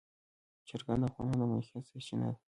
[0.67, 2.37] چرګان د افغانانو د معیشت سرچینه ده.